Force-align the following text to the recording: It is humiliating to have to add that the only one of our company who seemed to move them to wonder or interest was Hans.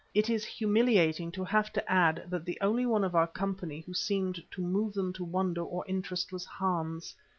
It 0.15 0.31
is 0.31 0.43
humiliating 0.45 1.31
to 1.33 1.43
have 1.43 1.71
to 1.73 1.91
add 1.91 2.23
that 2.27 2.43
the 2.43 2.57
only 2.59 2.87
one 2.87 3.03
of 3.03 3.13
our 3.13 3.27
company 3.27 3.81
who 3.81 3.93
seemed 3.93 4.41
to 4.49 4.59
move 4.59 4.93
them 4.93 5.13
to 5.13 5.23
wonder 5.23 5.61
or 5.61 5.85
interest 5.87 6.31
was 6.33 6.43
Hans. 6.43 7.15